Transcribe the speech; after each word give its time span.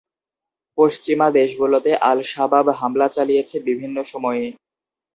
পশ্চিমা 0.77 1.27
দেশগুলোতে 1.37 1.91
আল-শাবাব 2.09 2.65
হামলা 2.79 3.07
চালিয়েছে 3.15 3.55
বিভিন্ন 3.67 3.97
সময়ে। 4.11 4.45